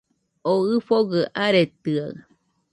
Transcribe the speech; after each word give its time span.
O 0.51 0.53
ɨfogɨ 0.75 1.19
aretɨaɨ 1.43 2.13